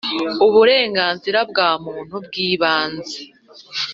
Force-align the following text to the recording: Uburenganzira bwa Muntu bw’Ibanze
Uburenganzira 0.45 1.39
bwa 1.49 1.69
Muntu 1.83 2.15
bw’Ibanze 2.25 3.17